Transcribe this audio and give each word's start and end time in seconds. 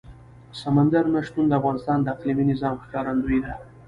سمندر 0.61 1.03
نه 1.13 1.19
شتون 1.27 1.45
د 1.47 1.53
افغانستان 1.59 1.97
د 2.01 2.07
اقلیمي 2.15 2.45
نظام 2.51 2.75
ښکارندوی 2.83 3.39
ده. 3.45 3.53